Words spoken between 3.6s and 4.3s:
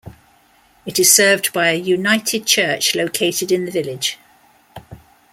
the village.